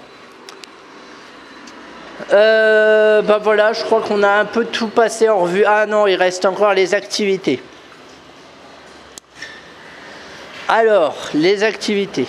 Ben 2.31 3.39
voilà, 3.39 3.73
je 3.73 3.83
crois 3.83 4.01
qu'on 4.01 4.23
a 4.23 4.29
un 4.29 4.45
peu 4.45 4.65
tout 4.65 4.89
passé 4.89 5.29
en 5.29 5.41
revue. 5.41 5.65
Ah 5.67 5.87
non, 5.87 6.07
il 6.07 6.15
reste 6.15 6.45
encore 6.45 6.73
les 6.73 6.95
activités. 6.95 7.61
Alors, 10.69 11.17
les 11.35 11.65
activités. 11.65 12.27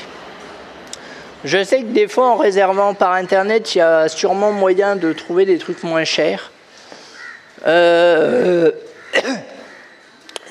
Je 1.43 1.63
sais 1.63 1.79
que 1.81 1.87
des 1.87 2.07
fois, 2.07 2.27
en 2.27 2.35
réservant 2.37 2.93
par 2.93 3.13
Internet, 3.13 3.75
il 3.75 3.77
y 3.77 3.81
a 3.81 4.09
sûrement 4.09 4.51
moyen 4.51 4.95
de 4.95 5.13
trouver 5.13 5.45
des 5.45 5.57
trucs 5.57 5.83
moins 5.83 6.03
chers. 6.03 6.51
Euh, 7.67 8.71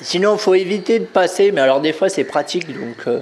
Sinon, 0.01 0.35
il 0.35 0.39
faut 0.39 0.55
éviter 0.55 0.99
de 0.99 1.05
passer, 1.05 1.51
mais 1.51 1.61
alors 1.61 1.81
des 1.81 1.91
fois 1.91 2.07
c'est 2.07 2.23
pratique, 2.23 2.67
donc 2.67 3.07
euh, 3.07 3.19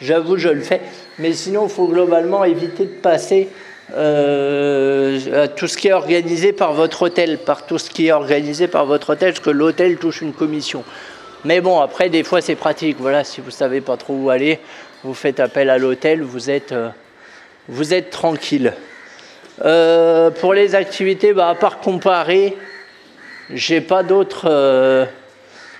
j'avoue, 0.00 0.36
je 0.36 0.48
le 0.48 0.60
fais. 0.60 0.80
Mais 1.18 1.32
sinon, 1.32 1.66
il 1.66 1.70
faut 1.70 1.86
globalement 1.86 2.44
éviter 2.44 2.84
de 2.84 3.00
passer 3.00 3.48
euh, 3.94 5.44
à 5.44 5.48
tout 5.48 5.68
ce 5.68 5.76
qui 5.76 5.88
est 5.88 5.92
organisé 5.92 6.52
par 6.52 6.72
votre 6.72 7.02
hôtel, 7.02 7.38
par 7.38 7.64
tout 7.64 7.78
ce 7.78 7.90
qui 7.90 8.08
est 8.08 8.12
organisé 8.12 8.66
par 8.66 8.86
votre 8.86 9.10
hôtel, 9.10 9.32
parce 9.32 9.44
que 9.44 9.50
l'hôtel 9.50 9.98
touche 9.98 10.20
une 10.20 10.32
commission. 10.32 10.82
Mais 11.44 11.60
bon, 11.60 11.80
après, 11.80 12.08
des 12.08 12.24
fois 12.24 12.40
c'est 12.40 12.56
pratique. 12.56 12.96
Voilà, 12.98 13.22
si 13.22 13.40
vous 13.40 13.52
savez 13.52 13.80
pas 13.80 13.96
trop 13.96 14.14
où 14.14 14.30
aller, 14.30 14.58
vous 15.04 15.14
faites 15.14 15.38
appel 15.38 15.70
à 15.70 15.78
l'hôtel, 15.78 16.22
vous 16.22 16.50
êtes, 16.50 16.72
euh, 16.72 16.90
êtes 17.92 18.10
tranquille. 18.10 18.72
pour 19.58 20.54
les 20.54 20.74
activités, 20.74 21.32
bah, 21.32 21.50
à 21.50 21.54
part 21.54 21.78
comparer, 21.78 22.56
j'ai 23.54 23.80
pas 23.80 24.02
d'autres 24.02 25.06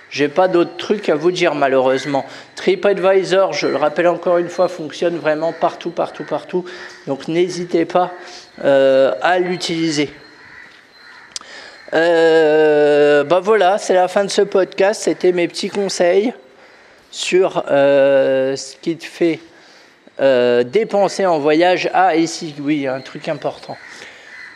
j'ai 0.09 0.29
pas 0.29 0.47
d'autres 0.47 0.77
trucs 0.77 1.09
à 1.09 1.15
vous 1.15 1.31
dire 1.31 1.53
malheureusement. 1.53 2.25
TripAdvisor, 2.55 3.53
je 3.53 3.67
le 3.67 3.75
rappelle 3.75 4.07
encore 4.07 4.37
une 4.37 4.49
fois, 4.49 4.67
fonctionne 4.67 5.17
vraiment 5.17 5.53
partout, 5.53 5.89
partout, 5.89 6.23
partout. 6.23 6.65
Donc 7.07 7.27
n'hésitez 7.27 7.85
pas 7.85 8.11
euh, 8.63 9.13
à 9.21 9.39
l'utiliser. 9.39 10.09
Euh, 11.93 13.23
bah 13.23 13.39
voilà, 13.41 13.77
c'est 13.77 13.93
la 13.93 14.07
fin 14.07 14.23
de 14.23 14.29
ce 14.29 14.41
podcast. 14.41 15.03
C'était 15.03 15.33
mes 15.33 15.47
petits 15.47 15.69
conseils 15.69 16.33
sur 17.11 17.63
euh, 17.69 18.55
ce 18.55 18.75
qui 18.77 18.97
te 18.97 19.05
fait 19.05 19.39
dépenser 20.19 21.27
en 21.27 21.37
voyage. 21.37 21.91
Ah, 21.93 22.15
ici, 22.15 22.55
oui, 22.59 22.87
un 22.87 23.01
truc 23.01 23.29
important. 23.29 23.77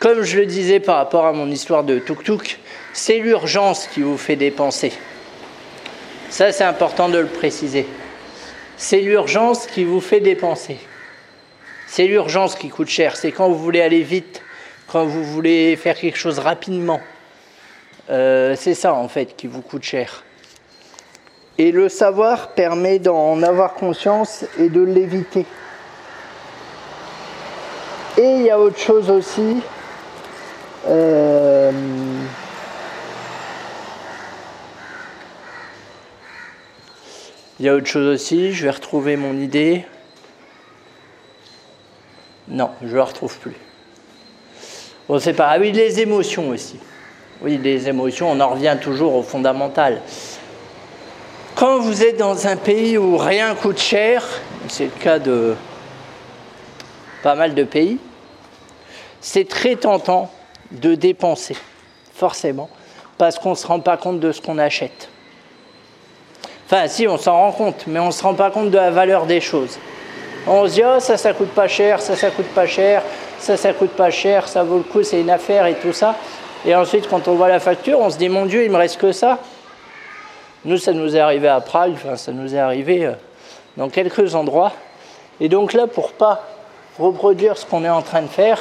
Comme 0.00 0.22
je 0.22 0.38
le 0.38 0.46
disais 0.46 0.80
par 0.80 0.96
rapport 0.96 1.24
à 1.24 1.32
mon 1.32 1.48
histoire 1.48 1.84
de 1.84 2.00
tuk-tuk, 2.00 2.58
c'est 2.92 3.18
l'urgence 3.18 3.86
qui 3.86 4.02
vous 4.02 4.18
fait 4.18 4.34
dépenser. 4.34 4.92
Ça, 6.32 6.50
c'est 6.50 6.64
important 6.64 7.10
de 7.10 7.18
le 7.18 7.26
préciser. 7.26 7.86
C'est 8.78 9.02
l'urgence 9.02 9.66
qui 9.66 9.84
vous 9.84 10.00
fait 10.00 10.20
dépenser. 10.20 10.78
C'est 11.86 12.06
l'urgence 12.06 12.54
qui 12.54 12.70
coûte 12.70 12.88
cher. 12.88 13.16
C'est 13.16 13.32
quand 13.32 13.50
vous 13.50 13.58
voulez 13.58 13.82
aller 13.82 14.00
vite, 14.00 14.40
quand 14.86 15.04
vous 15.04 15.24
voulez 15.24 15.76
faire 15.76 15.94
quelque 15.94 16.16
chose 16.16 16.38
rapidement. 16.38 17.02
Euh, 18.08 18.56
c'est 18.58 18.72
ça, 18.72 18.94
en 18.94 19.08
fait, 19.08 19.36
qui 19.36 19.46
vous 19.46 19.60
coûte 19.60 19.82
cher. 19.82 20.24
Et 21.58 21.70
le 21.70 21.90
savoir 21.90 22.52
permet 22.54 22.98
d'en 22.98 23.42
avoir 23.42 23.74
conscience 23.74 24.46
et 24.58 24.70
de 24.70 24.80
l'éviter. 24.80 25.44
Et 28.16 28.36
il 28.36 28.42
y 28.44 28.50
a 28.50 28.58
autre 28.58 28.78
chose 28.78 29.10
aussi. 29.10 29.58
Euh, 30.88 31.70
Il 37.62 37.66
y 37.66 37.68
a 37.68 37.76
autre 37.76 37.86
chose 37.86 38.12
aussi, 38.12 38.52
je 38.52 38.64
vais 38.64 38.72
retrouver 38.72 39.14
mon 39.14 39.38
idée. 39.38 39.84
Non, 42.48 42.70
je 42.82 42.88
ne 42.88 42.96
la 42.96 43.04
retrouve 43.04 43.38
plus. 43.38 43.54
Bon, 45.08 45.20
c'est 45.20 45.32
pas. 45.32 45.46
Ah 45.46 45.60
oui, 45.60 45.70
les 45.70 46.00
émotions 46.00 46.48
aussi. 46.48 46.80
Oui, 47.40 47.60
les 47.62 47.88
émotions, 47.88 48.32
on 48.32 48.40
en 48.40 48.48
revient 48.48 48.76
toujours 48.82 49.14
au 49.14 49.22
fondamental. 49.22 50.02
Quand 51.54 51.78
vous 51.78 52.02
êtes 52.02 52.16
dans 52.16 52.48
un 52.48 52.56
pays 52.56 52.98
où 52.98 53.16
rien 53.16 53.54
coûte 53.54 53.78
cher, 53.78 54.26
c'est 54.66 54.86
le 54.86 55.00
cas 55.00 55.20
de 55.20 55.54
pas 57.22 57.36
mal 57.36 57.54
de 57.54 57.62
pays, 57.62 57.98
c'est 59.20 59.46
très 59.46 59.76
tentant 59.76 60.32
de 60.72 60.96
dépenser, 60.96 61.56
forcément, 62.12 62.68
parce 63.18 63.38
qu'on 63.38 63.50
ne 63.50 63.54
se 63.54 63.68
rend 63.68 63.78
pas 63.78 63.96
compte 63.96 64.18
de 64.18 64.32
ce 64.32 64.40
qu'on 64.40 64.58
achète. 64.58 65.11
Enfin, 66.72 66.88
si, 66.88 67.06
on 67.06 67.18
s'en 67.18 67.36
rend 67.36 67.52
compte, 67.52 67.84
mais 67.86 67.98
on 67.98 68.06
ne 68.06 68.10
se 68.10 68.22
rend 68.22 68.32
pas 68.32 68.50
compte 68.50 68.70
de 68.70 68.78
la 68.78 68.90
valeur 68.90 69.26
des 69.26 69.42
choses. 69.42 69.78
On 70.46 70.66
se 70.66 70.72
dit, 70.72 70.82
oh, 70.82 70.98
ça, 71.00 71.18
ça 71.18 71.34
coûte 71.34 71.50
pas 71.50 71.68
cher, 71.68 72.00
ça, 72.00 72.16
ça 72.16 72.30
coûte 72.30 72.46
pas 72.54 72.66
cher, 72.66 73.02
ça, 73.38 73.58
ça 73.58 73.74
coûte 73.74 73.90
pas 73.90 74.08
cher, 74.08 74.48
ça 74.48 74.62
vaut 74.62 74.78
le 74.78 74.82
coup, 74.82 75.02
c'est 75.02 75.20
une 75.20 75.28
affaire 75.28 75.66
et 75.66 75.74
tout 75.74 75.92
ça. 75.92 76.16
Et 76.64 76.74
ensuite, 76.74 77.10
quand 77.10 77.28
on 77.28 77.34
voit 77.34 77.48
la 77.48 77.60
facture, 77.60 78.00
on 78.00 78.08
se 78.08 78.16
dit, 78.16 78.30
mon 78.30 78.46
Dieu, 78.46 78.64
il 78.64 78.70
me 78.70 78.78
reste 78.78 78.98
que 78.98 79.12
ça. 79.12 79.38
Nous, 80.64 80.78
ça 80.78 80.94
nous 80.94 81.14
est 81.14 81.20
arrivé 81.20 81.46
à 81.46 81.60
Prague, 81.60 81.92
enfin, 81.92 82.16
ça 82.16 82.32
nous 82.32 82.54
est 82.54 82.58
arrivé 82.58 83.04
euh, 83.04 83.12
dans 83.76 83.90
quelques 83.90 84.34
endroits. 84.34 84.72
Et 85.40 85.50
donc 85.50 85.74
là, 85.74 85.86
pour 85.86 86.12
pas 86.12 86.42
reproduire 86.98 87.58
ce 87.58 87.66
qu'on 87.66 87.84
est 87.84 87.90
en 87.90 88.00
train 88.00 88.22
de 88.22 88.28
faire, 88.28 88.58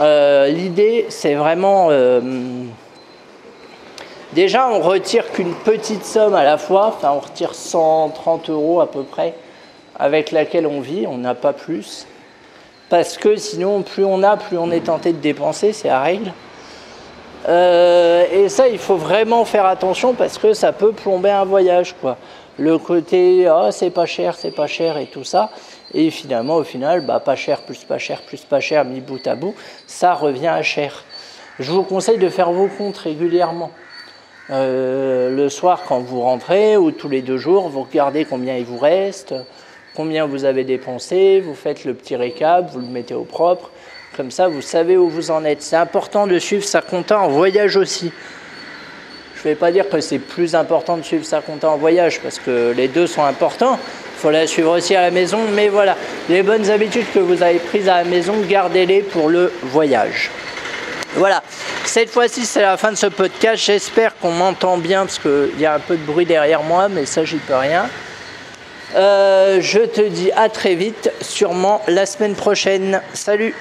euh, 0.00 0.46
l'idée, 0.46 1.04
c'est 1.10 1.34
vraiment... 1.34 1.88
Euh, 1.90 2.22
déjà, 4.32 4.68
on 4.68 4.80
retire 4.80 5.30
qu'une 5.32 5.54
petite 5.54 6.04
somme 6.04 6.34
à 6.34 6.44
la 6.44 6.58
fois, 6.58 6.88
enfin, 6.88 7.12
on 7.14 7.20
retire 7.20 7.54
130 7.54 8.50
euros 8.50 8.80
à 8.80 8.90
peu 8.90 9.02
près, 9.02 9.34
avec 9.98 10.30
laquelle 10.30 10.66
on 10.66 10.80
vit, 10.80 11.06
on 11.06 11.18
n'a 11.18 11.34
pas 11.34 11.52
plus. 11.52 12.06
Parce 12.88 13.16
que 13.16 13.36
sinon, 13.36 13.82
plus 13.82 14.04
on 14.04 14.22
a, 14.22 14.36
plus 14.36 14.58
on 14.58 14.70
est 14.70 14.86
tenté 14.86 15.12
de 15.12 15.18
dépenser, 15.18 15.72
c'est 15.72 15.88
la 15.88 16.00
règle. 16.00 16.32
Euh, 17.48 18.26
et 18.32 18.48
ça, 18.48 18.68
il 18.68 18.78
faut 18.78 18.96
vraiment 18.96 19.44
faire 19.44 19.64
attention 19.64 20.12
parce 20.14 20.38
que 20.38 20.52
ça 20.52 20.72
peut 20.72 20.92
plomber 20.92 21.30
un 21.30 21.44
voyage, 21.44 21.94
quoi. 22.00 22.16
Le 22.58 22.76
côté, 22.78 23.48
oh, 23.50 23.68
c'est 23.70 23.90
pas 23.90 24.06
cher, 24.06 24.34
c'est 24.36 24.50
pas 24.50 24.66
cher 24.66 24.98
et 24.98 25.06
tout 25.06 25.24
ça. 25.24 25.50
Et 25.94 26.10
finalement, 26.10 26.56
au 26.56 26.64
final, 26.64 27.00
bah, 27.00 27.20
pas 27.20 27.36
cher, 27.36 27.62
plus 27.62 27.84
pas 27.84 27.98
cher, 27.98 28.20
plus 28.22 28.42
pas 28.42 28.60
cher, 28.60 28.84
mis 28.84 29.00
bout 29.00 29.26
à 29.26 29.34
bout, 29.34 29.54
ça 29.86 30.14
revient 30.14 30.48
à 30.48 30.62
cher. 30.62 31.04
Je 31.58 31.72
vous 31.72 31.82
conseille 31.82 32.18
de 32.18 32.28
faire 32.28 32.52
vos 32.52 32.68
comptes 32.68 32.98
régulièrement. 32.98 33.70
Euh, 34.50 35.30
le 35.30 35.48
soir, 35.48 35.84
quand 35.86 36.00
vous 36.00 36.22
rentrez, 36.22 36.76
ou 36.76 36.90
tous 36.90 37.08
les 37.08 37.22
deux 37.22 37.38
jours, 37.38 37.68
vous 37.68 37.82
regardez 37.82 38.24
combien 38.24 38.56
il 38.56 38.64
vous 38.64 38.78
reste, 38.78 39.32
combien 39.94 40.26
vous 40.26 40.44
avez 40.44 40.64
dépensé, 40.64 41.40
vous 41.40 41.54
faites 41.54 41.84
le 41.84 41.94
petit 41.94 42.16
récap, 42.16 42.68
vous 42.72 42.80
le 42.80 42.86
mettez 42.86 43.14
au 43.14 43.22
propre. 43.22 43.70
Comme 44.16 44.32
ça, 44.32 44.48
vous 44.48 44.60
savez 44.60 44.96
où 44.96 45.08
vous 45.08 45.30
en 45.30 45.44
êtes. 45.44 45.62
C'est 45.62 45.76
important 45.76 46.26
de 46.26 46.38
suivre 46.40 46.64
sa 46.64 46.80
compta 46.80 47.20
en 47.20 47.28
voyage 47.28 47.76
aussi. 47.76 48.12
Je 49.36 49.48
ne 49.48 49.54
vais 49.54 49.58
pas 49.58 49.70
dire 49.70 49.88
que 49.88 50.00
c'est 50.00 50.18
plus 50.18 50.56
important 50.56 50.96
de 50.96 51.02
suivre 51.02 51.24
sa 51.24 51.40
compta 51.40 51.70
en 51.70 51.76
voyage, 51.76 52.20
parce 52.20 52.40
que 52.40 52.74
les 52.76 52.88
deux 52.88 53.06
sont 53.06 53.24
importants. 53.24 53.78
Il 54.16 54.20
faut 54.20 54.30
la 54.30 54.48
suivre 54.48 54.76
aussi 54.76 54.96
à 54.96 55.02
la 55.02 55.12
maison. 55.12 55.38
Mais 55.54 55.68
voilà, 55.68 55.96
les 56.28 56.42
bonnes 56.42 56.68
habitudes 56.70 57.06
que 57.14 57.20
vous 57.20 57.42
avez 57.42 57.60
prises 57.60 57.88
à 57.88 58.02
la 58.02 58.04
maison, 58.04 58.34
gardez-les 58.48 59.02
pour 59.02 59.28
le 59.28 59.52
voyage. 59.62 60.30
Voilà, 61.14 61.42
cette 61.84 62.10
fois-ci 62.10 62.46
c'est 62.46 62.62
la 62.62 62.76
fin 62.76 62.92
de 62.92 62.96
ce 62.96 63.06
podcast. 63.06 63.64
J'espère 63.64 64.16
qu'on 64.18 64.30
m'entend 64.30 64.78
bien 64.78 65.00
parce 65.00 65.18
qu'il 65.18 65.58
y 65.58 65.66
a 65.66 65.74
un 65.74 65.80
peu 65.80 65.96
de 65.96 66.04
bruit 66.04 66.24
derrière 66.24 66.62
moi, 66.62 66.88
mais 66.88 67.04
ça 67.04 67.24
j'y 67.24 67.36
peux 67.36 67.56
rien. 67.56 67.88
Euh, 68.94 69.60
je 69.60 69.80
te 69.80 70.00
dis 70.00 70.30
à 70.32 70.48
très 70.48 70.76
vite, 70.76 71.10
sûrement 71.20 71.82
la 71.88 72.06
semaine 72.06 72.34
prochaine. 72.34 73.00
Salut 73.12 73.54